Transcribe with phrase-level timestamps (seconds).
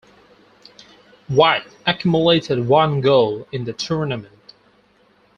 [1.27, 4.53] White accumulated one goal in the tournament.